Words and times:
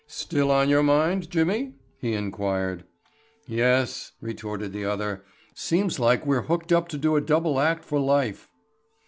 "Still 0.07 0.49
on 0.49 0.67
your 0.67 0.81
mind, 0.81 1.29
Jimmy?" 1.29 1.75
he 1.99 2.13
inquired. 2.13 2.85
"Yes," 3.45 4.13
retorted 4.19 4.73
the 4.73 4.83
other; 4.83 5.23
"seems 5.53 5.99
like 5.99 6.25
we're 6.25 6.41
hooked 6.47 6.71
up 6.71 6.87
to 6.87 6.97
do 6.97 7.15
a 7.15 7.21
double 7.21 7.59
act 7.59 7.85
for 7.85 7.99
life." 7.99 8.47